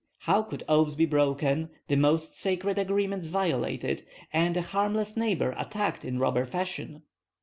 [0.21, 4.01] How could oaths be broken, the most sacred agreements violated,
[4.33, 7.03] and a harmless neighbor attacked in robber fashion?